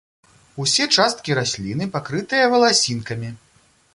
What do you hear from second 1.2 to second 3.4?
расліны пакрытыя валасінкамі.